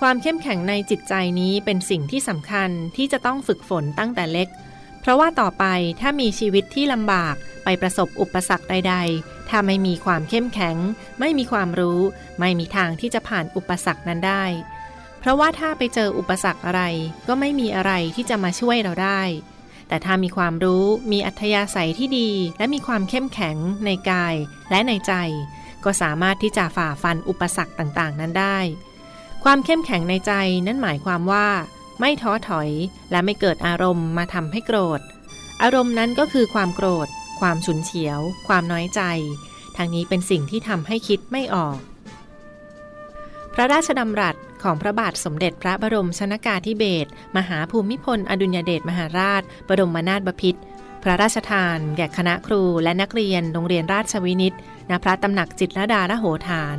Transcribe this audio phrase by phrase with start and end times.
[0.00, 4.48] ความเข้มแข็งในจิตใจนี้เป็นสิ่งที่สำคัญที่จะต้องฝึกฝนตั้งแต่เล็ก
[5.00, 5.64] เพราะว่าต่อไป
[6.00, 10.76] ถ้ามีชีวิตที่ลำบากไปประสบอุปสรรคใด ๆ ถ้าไม่มีความเข้มแข็ง
[11.20, 12.00] ไม่มีความรู้
[12.40, 14.44] ไม่มีทางที่จะผ่านอุปสรรคนั้นได้
[15.20, 16.82] เพราะว่าถ้าไปเจออุปสรรคอะไร
[17.28, 19.22] ก็ไม่มีอะไรที่จะมาช่วยเราได้
[19.88, 24.34] แต่ถ้ามีความรู้ มีอัธยาศัยที่ดี และมีความเข้มแข็งในกาย
[24.70, 25.12] และในใจ
[25.84, 28.58] ก็สามารถที่จะฝ่าฟันอุปสรรคต่างๆ นั้นได้
[29.44, 30.32] ความเข้มแข็งในใจ
[30.66, 31.46] นั้นหมายความว่า
[32.00, 32.70] ไม่ท้อถอย
[33.10, 35.00] และไม่เกิดอารมณ์มาทำให้โกรธ
[35.62, 37.08] อารมณ์นั้นก็คือความโกรธ
[37.40, 39.00] ความฉุนเฉียว ความน้อยใจ
[39.76, 41.78] ทางนี้เป็นสิ่งที่ทำให้คิดไม่ออก
[43.54, 50.60] พระราชดำรัสของพระบาทสมเด็จพระบรมชนากาธิเบศรมหาภูมิพล อดุลยเดชมหาราช บรมนาถบพิตร
[51.02, 54.54] พระราชทาน แก่คณะครูและนักเรียนโรงเรียนราชวินิต
[54.90, 56.78] ณพระตำหนักจิตรดาละโหฐาน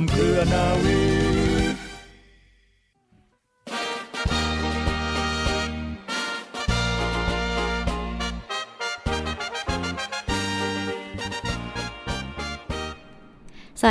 [0.00, 1.29] วมเครือนาวี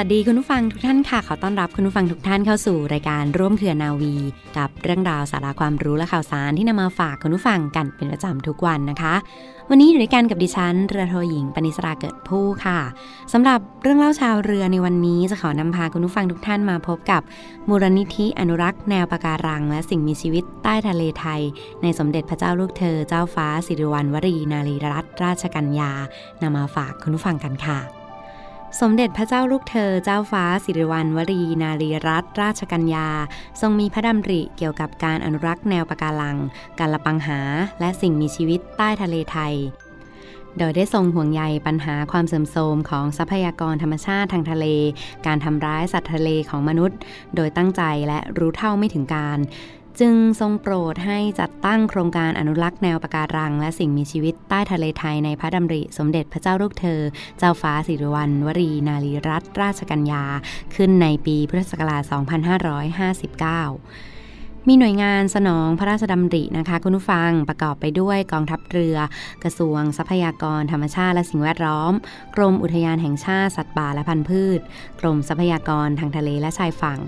[0.02, 4.16] วัสดีคุณผู้ฟังทุกท่านค่ะ ขอต้อนรับคุณผู้ฟังทุกท่านเข้าสู่รายการร่วมเครือนาวี
[4.58, 9.14] กับเรื่องราวสาระความรู้และข่าวสารที่นำมาฝากคุณผู้ฟังกันเป็นประจำทุกวันนะคะ
[9.70, 12.80] วันนี้อยู่ด้วยกันกับดิฉันเรือโทหญิงปณิสราเกิดผู้ค่ะ
[13.34, 17.22] สำหรับเรื่องเล่าชาวเรือในวันนี้จะขอนำพาคุณผู้ฟังทุกท่านมาพบกับ
[17.70, 21.42] มูลนิธิอนุรักษ์แนวปะการัง และสิ่งมีชีวิตใต้ทะเลไทย
[21.82, 25.92] ในสมเด็จพระเจ้าลูกเธอ เจ้าฟ้าสิริวัณวรีนารีรัตนราชกัญญา
[26.42, 27.99] นำมาฝากคุณผู้ฟังกันค่ะ
[28.78, 33.08] สมเด็จพระเจ้าลูกเธอเจ้าฟ้าสิริวัณวรีนารีรัตนราชกัญญา
[33.62, 36.38] ทรงมีพระดำริเกี่ยวกับการอนุรักษ์แนวปะการัง
[36.80, 37.40] การละปังหา
[37.80, 39.54] และสิ่งมีชีวิตใต้ทะเลไทย
[40.58, 44.66] โดยได้ทรงห่วงใยปัญหาความเสื่อมโทรมของทรัพยากรธรรมชาติทางทะเล
[45.26, 46.98] การทำร้ายสัตว์ทะเลของมนุษย์
[47.36, 49.38] โดยตั้งใจและรู้เท่าไม่ถึงการ
[50.00, 57.02] จึงทรงโปรดให้จัดตั้งโครงการอนุรักษ์แนวปะการัง และสิ่งมีชีวิตใต้ทะเลไทยในพระดำริ สมเด็จพระเจ้าลูกเธอ
[57.38, 60.24] เจ้าฟ้าสิริวัณวรีนารีรัตนราชกัญญา
[60.76, 62.14] ขึ้นในปีพุทธศักราช 2559
[64.68, 68.98] มีหน่วยงานสนองพระราชดำรินะคะ คุณผู้ฟังประกอบไปด้วยกองทัพเรือ
[69.44, 71.94] กระทรวงทรัพยากรธรรมชาติและสิ่งแวดล้อม
[72.36, 74.60] กรมอุทยานแห่งชาติสัตว์ป่าและพันธุ์พืช
[75.02, 77.00] กรมทรัพยากรทางทะเลและชายฝั่ง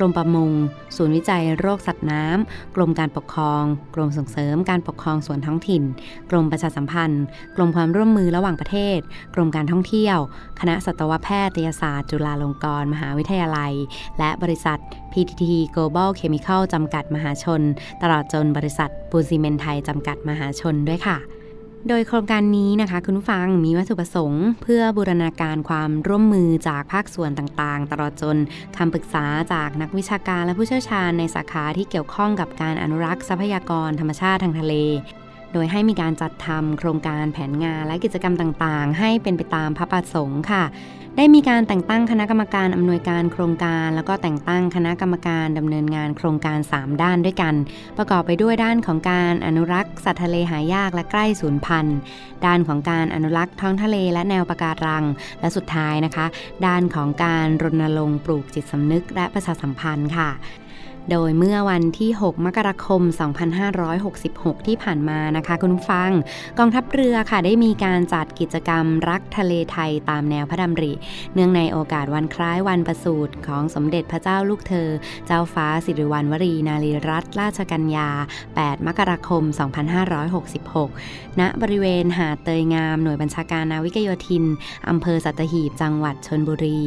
[0.00, 0.50] รมประมง
[0.96, 3.62] ศูนย์วิจัยโรคสัตว์น้ำ กรมการปกครอง
[3.94, 5.82] กรมส่งเสริมการปกครองส่วนท้องถิ่น
[6.30, 7.24] กรมประชาสัมพันธ์
[7.56, 8.98] กรมความร่วมมือระหว่างประเทศ
[9.34, 10.18] กรมการท่องเที่ยว
[10.60, 13.72] คณะสัตวแพทยศาสตร์ จุฬาลงกรณ์มหาวิทยาลัย
[14.18, 14.78] และบริษัท
[15.12, 15.44] PTT
[15.74, 17.62] Global Chemical จำกัดมหาชน
[18.02, 21.18] ตลอดจนบริษัทปูนซีเมนต์ไทยจำกัดมหาชนด้วยค่ะ
[21.88, 28.36] โดยโครงการนี้นะคะคุณผู้ฟังมีวัตถุประสงค์ เพื่อบูรณาการความร่วมมือจากภาคส่วนต่างๆ ตลอดจน
[28.76, 34.74] คำปรึกษาจากนักวิชาการและผู้เชี่ยวชาญในสาขาที่เกี่ยวข้องกับการอนุรักษ์ทรัพยากรธรรมชาติทางทะเล
[35.52, 40.64] โดยให้มีการจัดทำโครงการแผนงานและกิจกรรมต่างๆ ให้เป็นไปตามพระประสงค์ค่ะ
[41.16, 47.54] ได้มีการแต่งตั้งคณะกรรมการอำนวยการโครงการ แล้วก็แต่งตั้งคณะกรรมการดำเนินงานโครงการ 3 ด้านด้วยกัน
[47.96, 51.98] ประกอบไปด้วยด้านของการอนุรักษ์สัตว์ทะเลหายากและใกล้สูญพันธุ์
[52.46, 55.04] ด้านของการอนุรักษ์ท้องทะเลและแนวปะการัง
[55.40, 56.26] และสุดท้ายนะคะ
[56.66, 60.30] ด้านของการรณรงค์ปลูกจิตสำนึกและประชาสัมพันธ์ค่ะ
[61.10, 63.02] โดยเมื่อวันที่ 6 มกราคม
[63.84, 66.10] 2566 ที่ผ่านมานะคะคุณผู้ฟัง
[66.58, 70.92] กองทัพเรือค่ะได้มีการจัดกิจกรรมรักทะเลไทยตามแนวพระดำริ
[71.34, 74.88] เนื่องในโอกาสวันคล้ายวันประสูติของสมเด็จพระเจ้าลูกเธอ
[75.26, 78.08] เจ้าฟ้าสิริวัณวรีนารีรัตนราชกัญญา
[78.52, 79.42] 8 มกราคม
[80.62, 84.44] 2566 ณ บริเวณหาดเตยงามหน่วยบัญชาการนาวิกโยธิน
[84.88, 86.80] อำเภอสัตหีบ จังหวัดชนบุรี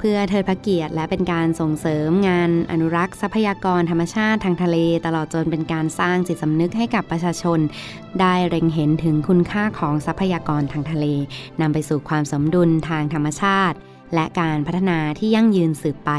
[0.00, 4.76] เพื่อเทิดพระเกียรติและเป็นการส่งเสริมงานอนุรักษ์ทรัพยาากรธรรมชาติทางทะเล
[5.06, 7.58] ตลอดจนเป็นการสร้างจิตสำนึกให้กับประชาชน
[8.20, 11.06] ได้เร็งเห็นถึงคุณค่าของทรัพยากรทางทะเล
[11.60, 13.76] นำไปสู่ความสมดุลทางธรรมชาติ
[14.14, 16.10] และการพัฒนาที่ยั่งยืนสืบไป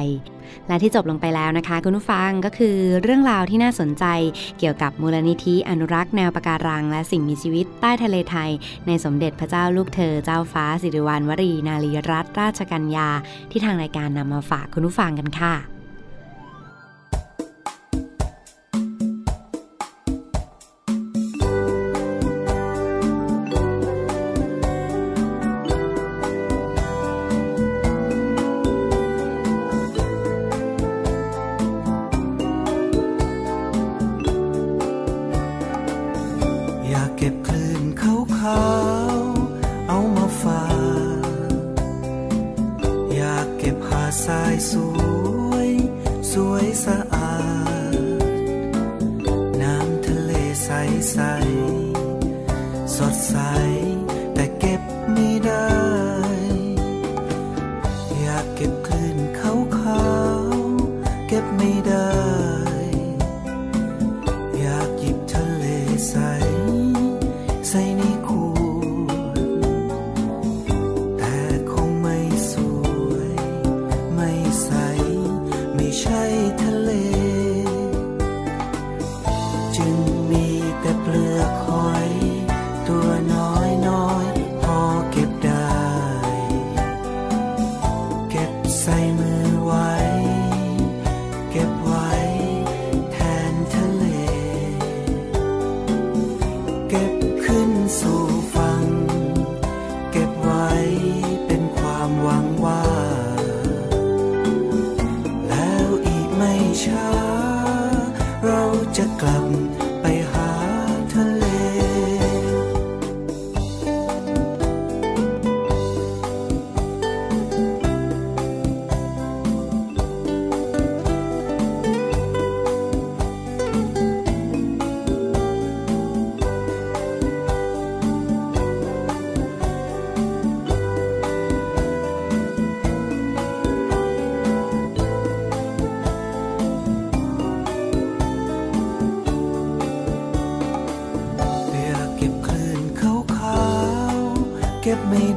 [0.67, 4.05] และที่จบลงไปแล้วนะคะ คุณผู้ฟังก็คือเรื่องราวที่น่าสนใจ
[4.59, 8.51] เกี่ยวกับมูลนิธิอนุรักษ์แนวปะการัง และสิ่งมีชีวิตใต้ทะเลไทย
[8.87, 13.09] ในสมเด็จพระเจ้าลูกเธอเจ้าฟ้าสิริวัณวรี นารีรัตนราชกัญญา
[13.51, 15.76] ที่ทางรายการนำมาฝากคุณผู้ฟังกันค่ะ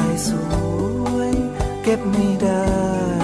[0.00, 0.30] ายส
[1.14, 1.32] วย
[1.82, 3.23] เก็บไม่ได้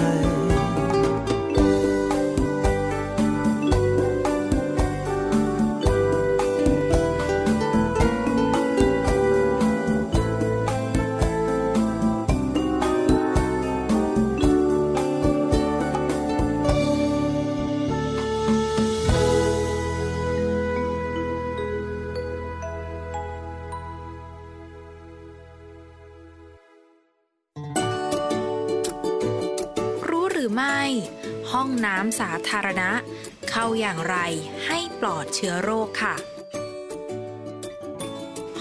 [33.90, 34.20] อย่างไร
[34.66, 36.14] ให้ปลอดเชื้อโรคค่ะ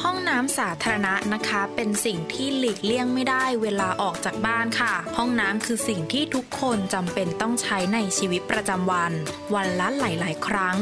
[0.01, 9.13] ห้องน้ำสาธารณะนะคะ เป็นสิ่งที่หลีกเลี่ยงไม่ได้เวลาออกจากบ้านค่ะ ห้องน้ำคือสิ่งที่ทุกคนจำเป็นต้องใช้ในชีวิตประจำวัน
[9.55, 10.77] วันละหลาย ๆ ครั้ง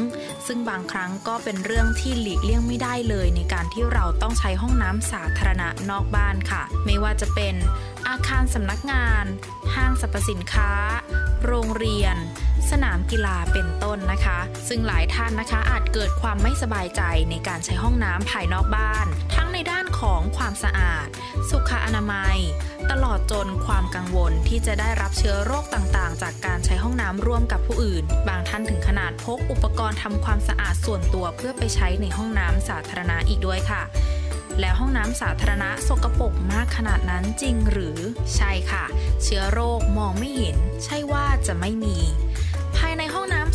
[0.46, 7.54] ซึ่งบางครั้งก็เป็นเรื่องที่หลีกเลี่ยงไม่ได้เลย ในการที่เราต้องใช้ห้องน้ำสาธารณะนอกบ้านค่ะ ไม่ว่าจะเป็น
[8.08, 9.24] อาคารสำนักงาน
[9.74, 10.72] ห้างสรรพสินค้า
[11.46, 12.16] โรงเรียน
[12.72, 21.06] สนามกีฬาเป็นต้นนะคะ ซึ่งหลายท่านนะคะอาจเกิดความไม่สบายใจในการใช้ห้องน้ำภายนอกบ้าน ทั้งในด้านของความสะอาด
[21.50, 22.36] สุขอนามัย
[22.90, 33.82] ตลอดจนความกังวลที่จะได้รับเชื้อโรคต่างๆ จากการใช้ห้องน้ำร่วมกับผู้อื่น บางท่านถึงขนาดพกอุปกรณ์ทำความสะอาดส่วนตัวเพื่อไปใช้ในห้องน้ำสาธารณะอีกด้วยค่ะ
[34.60, 37.98] แล้วห้องน้ำสาธารณะสกปรกมากขนาดนั้นจริงหรือ
[38.36, 38.84] ใช่ค่ะ
[39.22, 41.96] เชื้อโรคมองไม่เห็น ใช่ว่าจะไม่มี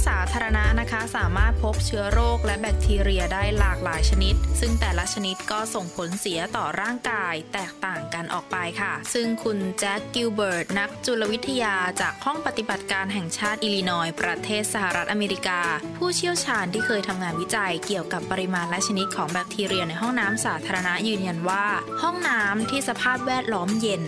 [0.08, 15.60] สาธารณะนะคะ สามารถพบเชื้อโรคและแบคทีเรียได้หลากหลายชนิด ซึ่งแต่ละชนิดก็ส่งผลเสียต่อร่างกายแตกต่างกันออกไปค่ะ ซึ่งคุณแจ็คกิลเบิร์ตนักจุลวิทยาจากห้องปฏิบัติการแห่งชาติอิลลินอยส์ประเทศสหรัฐอเมริกา
[15.98, 21.66] ผู้เชี่ยวชาญที่เคยทำงานวิจัยเกี่ยวกับปริมาณและชนิดของแบคทีเรียในห้องน้ำสาธารณะยืนยันว่า
[22.02, 24.04] ห้องน้ำที่สภาพแวดล้อมเย็น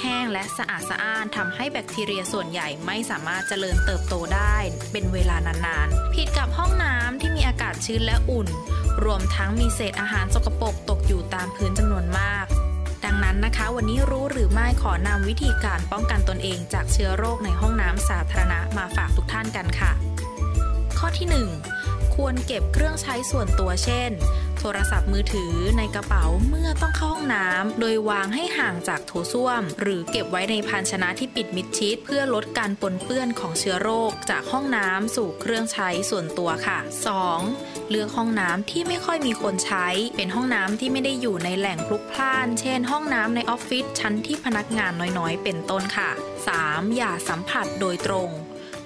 [0.00, 4.56] แห้งและสะอาดสะอ้านทำให้แบคทีเรียส่วนใหญ่ไม่สามารถเจริญเติบโตได้
[4.92, 8.48] เป็นเวลานานๆ ผิดกับห้องน้ำที่มีอากาศชื้นและอุ่น
[9.04, 12.46] รวมทั้งมีเศษอาหารสกปรกตกอยู่ตามพื้นจำนวนมาก
[13.04, 19.92] ดังนั้นนะคะ วันนี้รู้หรือไม่ขอนำวิธีการป้องกันตนเองจากเชื้อโรคในห้องน้ำสาธารณะมาฝากทุกท่านกันค่ะ
[20.98, 21.28] ข้อที่
[21.74, 24.10] 1 ควรเก็บเครื่องใช้ส่วนตัวเช่น
[24.60, 36.78] โทรศัพท์มือถือในกระเป๋าเมื่อต้องเข้าห้องน้ำ โดยวางให้ห่างจากโถส้วม หรือเก็บไว้ในภาชนะที่ปิดมิดชิด เพื่อลดการปนเปื้อนของเชื้อโรค จากห้องน้ำสู่เครื่องใช้ส่วนตัวค่ะ
[37.34, 37.90] 2.
[37.90, 39.86] เลือกห้องน้ำที่ไม่ค่อยมีคนใช้
[40.16, 46.10] เป็นห้องน้ำที่ไม่ได้อยู่ในแหล่งพลุกพล่าน เช่น ห้องน้ำในออฟฟิศชั้นที่พนักงานน้อยๆ เป็นต้นค่ะ
[46.52, 46.96] 3.
[46.96, 48.30] อย่าสัมผัสโดยตรง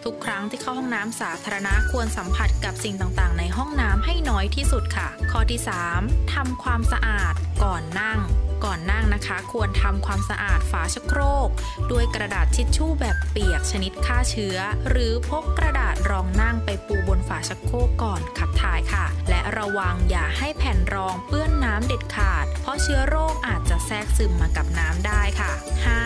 [0.05, 5.61] ทุกครั้งที่เข้าห้องน้ำสาธารณะควรสัมผัสกับสิ่งต่างๆ ในห้องน้ำให้น้อยที่สุดค่ะ ข้อที่
[5.97, 6.35] 3.
[6.35, 7.35] ทำความสะอาด
[7.65, 8.21] ก่อนนั่ง
[8.65, 11.49] ก่อนนั่งนะคะ ควรทำความสะอาดฝาชักโครก
[11.91, 14.59] ด้วยกระดาษทิชชู่แบบเปียกชนิดฆ่าเชื้อ
[14.89, 19.05] หรือพกกระดาษรองนั่งไปปูบนฝาชักโครกก่อนขับถ่ายค่ะ
[19.59, 25.53] ระวังอย่าให้แผ่นรองเปื้อนน้ำเด็ดขาด เพราะเชื้อโรคอาจจะแทรกซึมมากับน้ำได้ค่ะ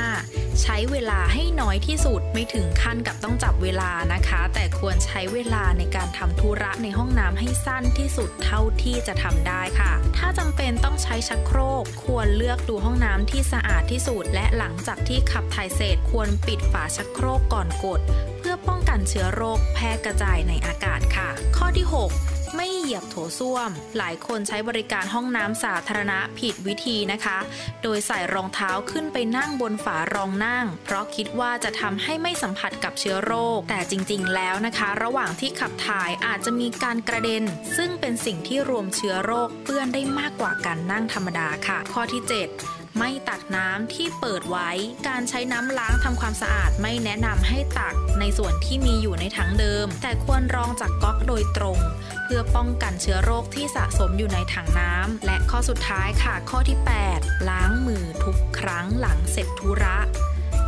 [0.05, 0.63] 5.
[0.63, 18.01] ใช้เวลาให้น้อยที่สุดไม่ถึงขั้นกับต้องจับเวลานะคะ แต่ควรใช้เวลาในการทำธุระในห้องน้ำให้สั้นที่สุดเท่าที่จะทำได้ค่ะ ถ้าจำเป็นต้องใช้ชักโครก ควรเลือกดูห้องน้ำที่สะอาดที่สุด และหลังจากที่ขับถ่ายเสร็จควรปิดฝาชักโครกก่อนกด
[18.39, 27.39] เพื่อป้องกันเชื้อโรคแพร่กระจายในอากาศค่ะ ข้อที่ 6 ไม่เหยียบโถส้วม หลายคนใช้บริการห้องน้ำสาธารณะผิดวิธีนะคะ
[27.83, 37.45] โดยใส่รองเท้าขึ้นไปนั่งบนฝารองนั่ง เพราะคิดว่าจะทำให้ไม่สัมผัสกับเชื้อโรค แต่จริง ๆ แล้วนะคะ ระหว่างที่ขับถ่ายอาจจะมีการกระเด็น
[37.77, 44.71] ซึ่งเป็นสิ่งที่รวมเชื้อโรคเปื้อนได้มากกว่าการนั่งธรรมดาค่ะ ข้อที่ 7 ไม่ตักน้ำที่เปิดไว้
[45.09, 51.79] การใช้น้ำล้างทำความสะอาดไม่แนะนำให้ตักในส่วนที่มีอยู่ในถังเดิม แต่ควรรองจากก๊อกโดยตรง
[52.25, 56.79] เพื่อป้องกันเชื้อโรคที่สะสมอยู่ในถังน้ำและข้อสุดท้ายค่ะข้อที่
[57.13, 59.99] 8 ล้างมือทุกครั้งหลังเสร็จธุระ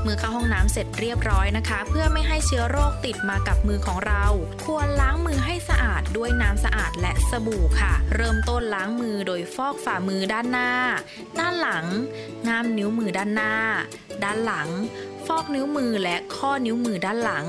[0.02, 4.24] เมื่อเข้าห้องน้ำเสร็จเรียบร้อยนะคะ เพื่อไม่ให้เชื้อโรคติดมากับมือของเรา
[4.64, 10.70] ควรล้างมือให้สะอาดด้วยน้ำสะอาดและสบู่ค่ะ เริ่มต้นล้างมือโดยฟอกฝ่ามือด้านหน้า
[11.38, 11.86] ด้านหลัง
[12.48, 13.54] ง่ามนิ้วมือด้านหน้า
[14.24, 14.68] ด้านหลัง
[15.36, 17.46] อกนิ้วมือและข้อนิ้วมือด้านหลัง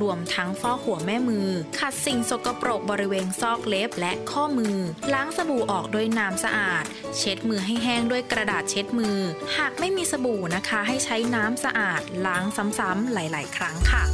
[0.00, 4.76] รวมทั้งฟอกหัวแม่มือ ขัดสิ่งสกปรกบริเวณซอกเล็บและข้อมือ
[5.12, 6.84] ล้างสบู่ออกด้วยน้ำสะอาด
[7.16, 9.18] เช็ดมือให้แห้งด้วยกระดาษเช็ดมือ
[9.56, 12.44] หากไม่มีสบู่นะคะ ให้ใช้น้ำสะอาด ล้าง
[12.78, 14.04] ซ้ำๆหลาย ๆ ครั้งค่ะ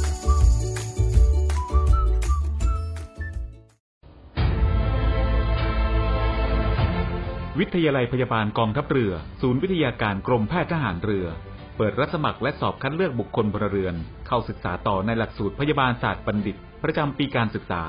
[7.59, 11.27] วิทยาลัยพยาบาลกองทัพเรือ ศูนย์วิทยาการกรมแพทย์ทหารเรือ
[11.77, 13.95] เปิดรับสมัครและสอบคัดเลือกบุคคลพลเรือน
[14.27, 17.81] เข้าศึกษาต่อในหลักสูตรพยาบาลศาสตร์บัณฑิต ประจำปีการศึกษา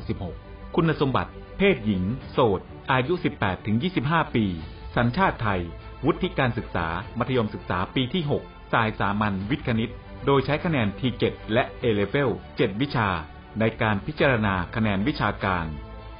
[0.00, 2.02] 2566 คุณสมบัติ เพศหญิง
[2.32, 2.60] โสด
[2.92, 3.14] อายุ
[3.74, 4.44] 18-25 ปี
[4.96, 5.60] สัญชาติไทย
[6.04, 6.86] วุฒิการศึกษา
[7.18, 9.92] มัธยมศึกษาปีที่ 6 สายสามัญวิทย์คณิต
[10.26, 13.08] โดยใช้คะแนน T7 และ A-Level 7วิชา
[13.60, 15.66] ในการพิจารณาคะแนนวิชาการ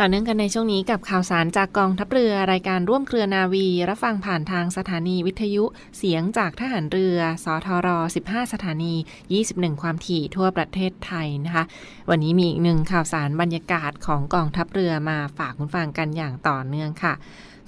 [0.00, 5.64] ต่อเนื่องกันในช่วงนี้กับข่าวสารจากกองทัพเรือรายการร่วมเครือนาวี รับฟังผ่านทางสถานีวิทยุ
[5.98, 7.88] เสียงจากทหารเรือ สทร
[8.24, 8.94] 15 สถานี
[9.38, 11.64] 21 ความถี่ทั่วประเทศไทยนะคะ
[12.10, 17.14] วันนี้มีอีกหนึ่งข่าวสารบรรยากาศของกองทัพเรือมาฝากคุณฟังกันอย่างต่อเนื่องค่ะ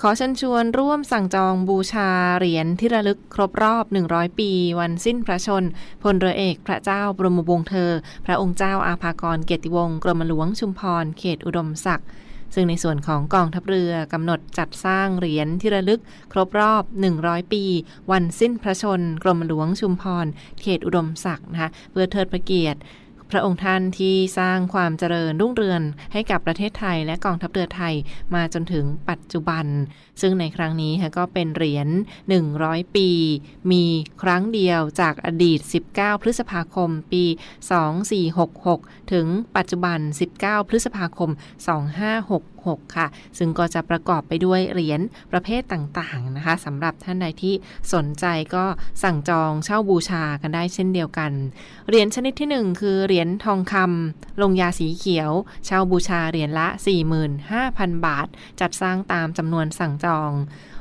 [0.02, 5.64] ขอเชิญชวนร่วมสั่งจองบูชาเหรียญที่ระลึกครบรอบ 100 ปี วันสิ้นพระชน
[6.02, 7.90] พลเรือเอกพระเจ้าบรมวงศ์เธอ
[8.26, 12.09] พระองค์เจ้าอาภากรเกียรติวงศ์กรมหลวงชุมพร เขตอุดมศักดิ์
[12.54, 16.00] ซึ่งในส่วนของกองทัพเรือกำหนดจัดสร้างเหรียญที่ระลึก
[16.33, 16.83] ครบรอบ
[17.19, 17.64] 100 ปี
[18.11, 20.26] วันสิ้นพระชน กรมหลวงชุมพร
[20.61, 22.78] เขตอุดมศักดิ์นะคะเพื่อเทิดพระเกียรติ
[23.30, 25.82] พระองค์ท่านที่สร้างความเจริญรุ่งเรือง
[26.12, 27.94] ให้กับประเทศไทยและกองทัพเรือไทย
[28.34, 29.66] มาจนถึงปัจจุบัน
[30.20, 31.88] ซึ่งในครั้งนี้ก็เป็นเหรียญ
[32.40, 33.08] 100 ปี
[33.70, 33.84] มี
[34.22, 35.58] ครั้งเดียวจากอดีต
[35.92, 37.25] 19 พฤษภาคม ปี
[38.38, 39.99] 2466 ถึงปัจจุบัน
[40.37, 41.30] 19 พฤษภาคม
[41.96, 43.07] 2566 6 ค่ะ
[43.38, 45.00] ซึ่งก็จะประกอบไปด้วยเหรียญ
[45.33, 47.55] ประเภทต่างๆนะคะสำหรับท่านใดที่
[47.95, 48.25] สนใจ
[48.55, 48.64] ก็
[49.02, 51.33] สั่งจองเช่าบูชากันได้เช่นเดียวกัน
[51.88, 55.31] เหรียญชนิดที่ 1 คือเหรียญทองคำลงยาสีเขียว
[55.67, 56.67] เช่าบูชาเหรียญละ
[57.37, 58.29] 45,000 บาท
[58.61, 60.33] จัดสร้างตามจำนวนสั่งจอง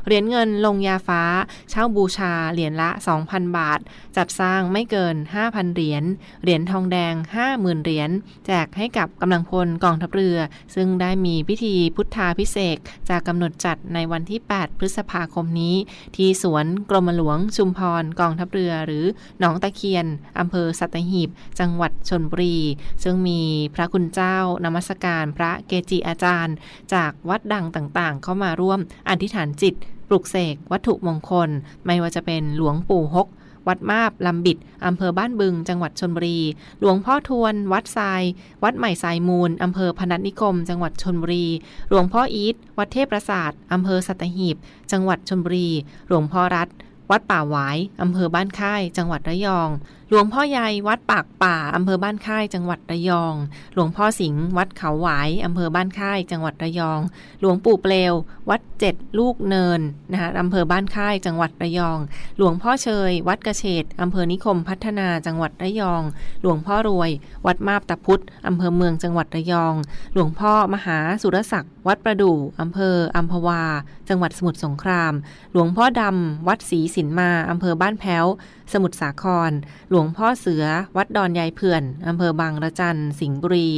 [0.06, 1.24] เหรียญเงินลงยาฟ้า
[1.70, 2.90] เช่าบูชาเหรียญละ
[3.24, 3.80] 2,000 บาท
[4.18, 5.16] จัดสร้างไม่เกิน
[5.46, 6.04] 5,000 เหรียญ
[6.44, 7.14] เหรียญทองแดง
[7.50, 8.10] 50,000 เหรียญ
[8.48, 10.38] แจกให้กับกำลังพลกองทัพเรือ
[10.76, 12.78] ซึ่งได้มีพิธีพุทธาพิเศษ
[13.10, 15.76] จากกำหนดจัดในวันที่ 8 พฤษภาคมนี้
[16.16, 19.06] ที่สวนกรมหลวงชุมพรกองทัพเรือหรือ
[19.40, 20.06] หนองตะเคียน
[20.40, 21.30] อำเภอสัตหีบ
[21.60, 22.58] จังหวัดชนบุรี
[23.04, 23.42] ซึ่งมี
[23.76, 26.56] พระคุณเจ้านมัสการพระเกจิอาจารย์
[26.94, 28.80] จากวัดดังต่างๆ เข้ามาร่วม
[29.10, 29.76] อธิษฐานจิต
[30.10, 31.50] ปลุกเสกวัตถุมงคล
[31.86, 33.28] ไม่ว่าจะเป็นหลวงปู่ฮก
[33.68, 36.40] วัดมาบลำบิดอำเภอบ้านบึง จังหวัดชนบุรี
[36.80, 38.24] หลวงพ่อทวน วัดทราย
[38.64, 41.48] วัดใหม่ทรายมูลอำเภอพนัสนิคม จังหวัดชนบุรี
[41.90, 44.56] หลวงพ่ออีทวัดเทพประสาทอำเภอสัตหีบ
[44.92, 45.70] จังหวัดชนบุรี
[46.08, 46.68] หลวงพ่อรัฐ
[47.12, 49.70] วัดป่าหวายอำเภอบ้านค่าย จังหวัดระยอง
[50.12, 53.36] หลวงพ่อใหญ่วัดปากป่าอำเภอบ้านค่ายจังหวัดระยอง
[53.74, 57.00] หลวงพ่อสิงห์วัดเขาหวายอำเภอบ้านค่ายจังหวัดระยอง
[57.40, 58.14] หลวงปู่เปลว
[58.50, 62.00] วัดเจ็ดลูกเนินนะคะอำเภอบ้านค่ายจังหวัดระยอง
[62.38, 66.02] หลวงพ่อเชย วัดกระเฉดอำเภอนิคมพัฒนาจังหวัดระยอง
[66.42, 67.12] หลวงพ่อรวย
[67.46, 69.74] วัดมาบตาพุธอำเภอเมืองจังหวัดระยอง
[70.14, 73.64] หลวงพ่อมหาสุรศักดิ์วัดประดู่อำเภออัมพวา
[74.10, 75.14] จังหวัดสมุทรสงคราม
[75.52, 78.26] หลวงพ่อดำวัดศรีสินมาอำเภอบ้านแพ้ว
[78.74, 79.52] สมุทรสาคร
[79.90, 80.66] หลวหลวงพ่อเสือ
[80.98, 83.70] วัดดอนยายเพื่อนอำเภอบางระจันสิงห์บุรี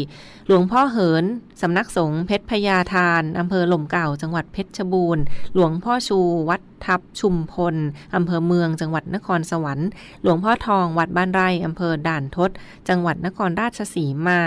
[0.48, 1.26] หลวงพ่อเหิน
[1.62, 7.76] สำนักสงฆ์เพชรพญาทานอำเภอหล่มเก่าจังหวัดเพชรบูรณ์ หลวงพ่อชู วัดทับชุมพล
[8.16, 9.90] อำเภอเมืองจังหวัดนครสวรรค์
[10.22, 12.52] หลวงพ่อทองวัดบ้านไร่อำเภอด่านทศ
[12.90, 14.42] จังหวัดนครราชสีมา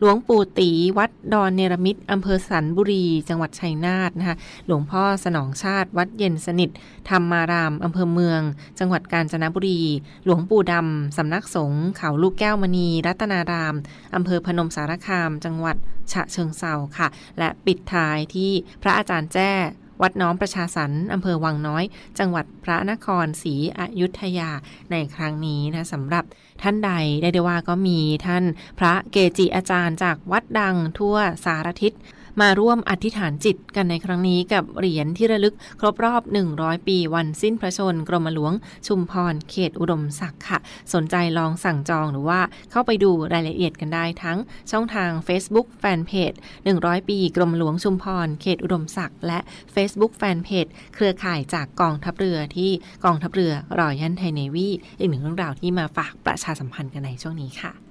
[0.00, 6.70] หลวงปู่ตีวัดดอนเนรมิตอำเภอสันบุรี จังหวัดชัยนาทนะคะหลวงพ่อสนองชาติ วัดเย็นสนิท
[7.08, 8.40] ธรรมารามอำเภอเมือง
[8.78, 9.80] จังหวัดกาญจนบุรี
[10.24, 13.74] หลวงปู่ดำสำนักสงฆ์เขาลูกแก้วมณี รัตนาราม
[14.14, 15.76] อำเภอพนมสารคาม จังหวัด
[16.12, 17.08] ฉะเชิงเซาค่ะ
[17.38, 18.50] และปิดท้ายที่
[18.82, 19.52] พระอาจารย์แจ้
[20.02, 21.84] วัดน้อมประชาสรรค์อำเภอวังน้อย
[22.18, 24.50] จังหวัดพระนครศรีอยุธยา
[24.90, 26.24] ในครั้งนี้นะสำหรับ
[26.62, 28.44] ท่านใดได้ได้ว่าก็มีท่าน
[28.78, 31.92] พระเกจิอาจารย์จากวัดดังทั่วสารทิศ
[32.40, 36.22] มาร่วมอธิษฐานจิตกันในครั้งนี้กับเหรียญที่ระลึกครบรอบ
[36.54, 38.52] 100 ปีวันสิ้นพระชน กรมหลวง
[38.86, 40.58] ชุมพรเขตอุดมศักดิ์ค่ะ
[40.94, 44.38] สนใจลองสั่งจองหรือว่าเข้าไปดูรายละเอียดกันได้ทั้ง
[44.70, 46.36] ช่องทาง Facebook Fanpage
[46.72, 49.38] 100 ปี กรมหลวงชุมพรเขตอุดมศักดิ์และ
[49.74, 52.70] Facebook Fanpage เครือข่ายจากกองทัพเรือที่
[53.04, 57.87] กองทัพเรือรอยันไทยเนวีอีกหนึ่งเรื่องราวที่มาฝากประชาสัมพันธ์กันในช่วงนี้ค่ะ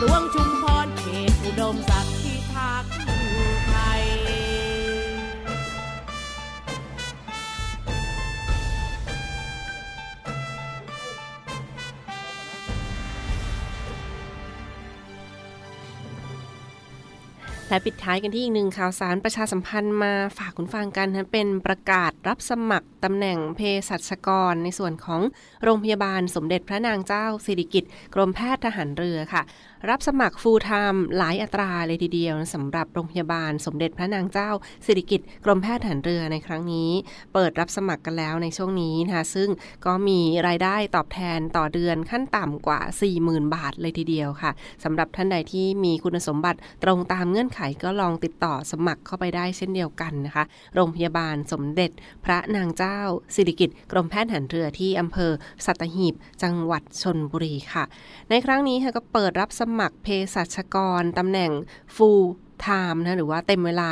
[0.00, 2.84] หลวงชุมพรเขตอุดมศักดิ์ที่ทัก
[17.68, 25.20] และปิดท้ายกันที่อีกหนึ่งข่าวสารประชาสัมพันธ์มาฝากคุณฟังกันนะเป็นประกาศรับสมัครตำแหน่งเภสัชกร ในส่วนของ
[25.62, 29.42] โรงพยาบาลสมเด็จพระนางเจ้าสิริกิติ์กรมแพทย์ทหารเรือค่ะ
[29.90, 34.50] รับสมัครฟูลไทม์หลายอัตราเลยทีเดียวสำหรับโรงพยาบาลสมเด็จพระนางเจ้า
[34.86, 36.90] สิริกิติ์กรมแพทย์ทหารเรือในครั้งนี้
[37.34, 39.48] เปิดรับสมัครกันแล้วในช่วงนี้นะคะซึ่ง
[39.86, 42.80] ก็มีรายได้ตอบแทนต่อเดือนขั้นต่ำกว่า
[43.18, 44.50] 40,000 บาทเลยทีเดียวค่ะ
[44.84, 50.44] สำหรับท่านใดที่มีคุณสมบัติตรงตามเงื่อนไขก็ลองติดต่อสมัครเข้าไปได้เช่นเดียวกันนะคะ
[50.74, 51.90] โรงพยาบาลสมเด็จ
[52.24, 52.98] พระนางเจ้า
[53.34, 55.32] สิริกิติ์กรมแพทย์หันเรือที่อำเภอ
[55.64, 57.84] สัตหีบ จังหวัดชนบุรีค่ะ
[58.30, 61.50] ในครั้งนี้ค่ะก็เปิดรับสมัครเภสัชกรตำแหน่ง
[61.96, 62.22] ฟูล
[62.60, 63.90] ไทม์นะหรือว่าเต็มเวลา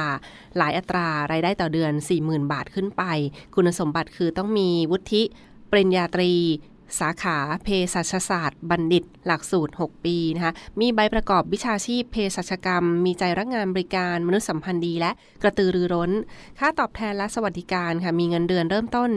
[0.56, 1.92] หลายอัตรารายได้ต่อเดือน
[2.22, 3.02] 40,000 บาทขึ้นไป
[3.54, 5.22] คุณสมบัติคือต้องมีวุฒิ
[5.70, 6.32] ปริญญาตรี
[7.00, 15.10] สาขาเภสัชศาสตร์ บัณฑิต หลักสูตร 6 ปีนะคะมีใบประกอบวิชาชีพเภสัชกรรม มีใจรักงานบริการมนุษยสัมพันธ์ดี และ
[15.42, 16.10] กระตือรือร้น
[16.58, 19.08] ค่าตอบแทนและสวัสดิการค่ะมีเงินเดือนเริ่มต้น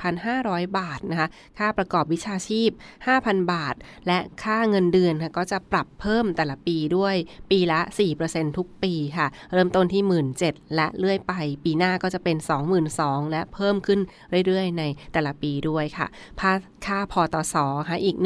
[0.00, 2.70] 17,500 บาทนะคะค่าประกอบวิชาชีพ
[3.10, 3.74] 5,000 บาท
[4.06, 7.14] และค่าเงินเดือนค่ะก็จะปรับเพิ่มแต่ละปีด้วย
[7.50, 7.80] ปีละ
[8.20, 10.02] 4%ทุกปีค่ะ เริ่มต้นที่
[10.38, 11.32] 17,000และเลื่อยไป
[11.64, 12.36] ปีหน้าก็จะเป็น
[12.84, 14.00] 22,000และเพิ่มขึ้น
[14.46, 14.82] เรื่อยๆ ใน
[15.12, 16.06] แต่ละปีด้วยค่ะ
[16.90, 18.16] ค่าพอตอสอค่ะอีก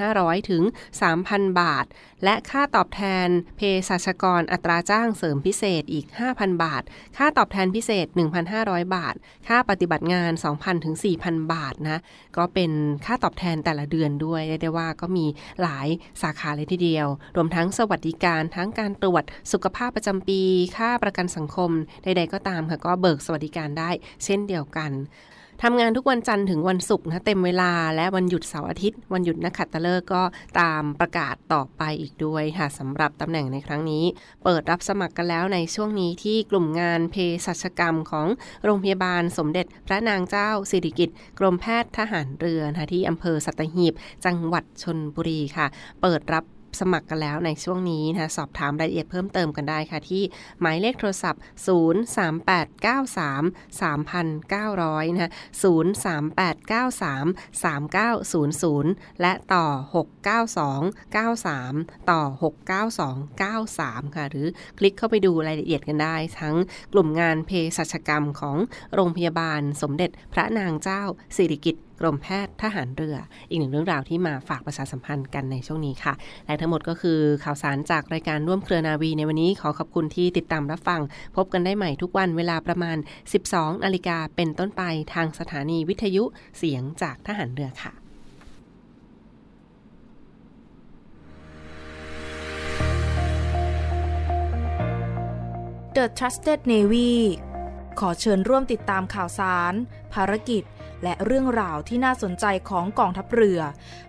[0.00, 0.62] 1,500 ถึง
[1.10, 1.86] 3,000 บาท
[2.24, 6.82] และค่าตอบแทนเภสัชกรอัตราจ้างเสริมพิเศษอีก 5,000 บาท
[7.16, 8.06] ค่าตอบแทนพิเศษ
[8.50, 9.14] 1,500 บาท
[9.48, 12.00] ค่าปฏิบัติงาน 2,000 ถึง 4,000 บาทนะ
[12.36, 12.70] ก็เป็น
[13.06, 15.26] ค่าตอบแทนแต่ละเดือนด้วยเรียกได้ว่าก็มี
[15.62, 15.88] หลาย
[16.22, 17.06] สาขาเลยทีเดียว
[17.36, 20.40] รวมทั้งสวัสดิการทั้งการตรวจสุขภาพประจำปี
[20.76, 21.70] ค่าประกันสังคม
[22.02, 23.90] ใดๆก็ตามค่ะก็เบิกสวัสดิการได้
[24.24, 24.92] เช่นเดียวกัน
[25.62, 30.22] ทำงานทุกวันจันทร์ถึงวันศุกร์นะเต็มเวลาและวันหยุดเสาร์อาทิตย์ วันหยุดนักขัตฤกษ์ก็
[30.60, 34.04] ตามประกาศต่อไปอีกด้วยค่ะสำหรับตำแหน่งในครั้งนี้
[34.44, 38.26] เปิดรับสมัครกันแล้วในช่วงนี้ที่กลุ่มงานเภสัชกรรมของ
[38.64, 45.66] โรงพยาบาลสมเด็จพระนางเจ้าสิริกิติ์กรมแพทย์ทหารเรือนะที่อำเภอสัตหีบ จังหวัดชนบุรีค่ะ
[46.02, 46.44] เปิดรับ
[46.80, 50.22] สมัครกันแล้วในช่วงนี้นะคะสอบถามรายละเอียดเพิ่มเติมกันได้ค่ะ ที่
[50.60, 51.46] หมายเลขโทรศัพท์ 03893
[53.80, 55.30] 3,900นะคะ
[55.62, 59.66] 03893 3900 และต่อ
[61.24, 62.22] 69293 ต่อ
[62.92, 64.46] 69293 ค่ะ หรือ
[64.78, 66.56] คลิกเข้าไปดูรายละเอียดกันได้ ทั้ง
[66.92, 68.56] กลุ่มงานเภสัชกรรมของ
[68.94, 71.02] โรงพยาบาลสมเด็จพระนางเจ้า
[71.36, 73.16] สิริกิติ์กรมแพทย์ทหารเรือ
[73.48, 76.14] อีกหนึ่งเรื่องราวที่มาฝากประชาสัมพันธ์กันในช่วงนี้ค่ะ
[76.46, 81.00] และทั้งหมดก็คือข่าวสารจากรายการร่วมเครือนาวีในวันนี้ขอขอบคุณที่ติดตามรับฟัง
[81.36, 82.96] พบกันได้ใหม่ทุกวันเวลาประมาณ
[83.40, 84.82] 12นาฬิกาเป็นต้นไป
[85.14, 86.24] ทางสถานีวิทยุ
[86.58, 87.92] เสียงจากทหารเรือค่ะ
[95.96, 97.10] The Trusted Navy
[98.00, 99.74] ขอเชิญร่วมติดตามข่าวสาร
[100.14, 100.62] ภารกิจ
[101.04, 103.60] และเรื่องราวที่น่าสนใจของกองทัพเรือ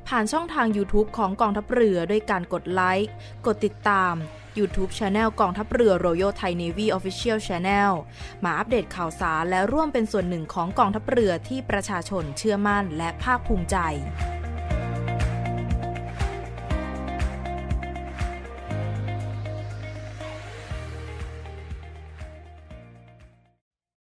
[0.07, 3.13] ผ่านช่องทาง YouTube ของกองทัพเรือด้วยการกดไลค์
[3.45, 4.13] กดติดตาม
[4.59, 7.91] YouTube Channel กองทัพเรือ Royal Thai Navy Official Channel
[8.43, 13.77] มาอัปเดตข่าวสารและร่วมเป็นส่วนหนึ่งของกองทัพเรือที่ประชาชนเชื่อมั่นและภาคภูมิใจ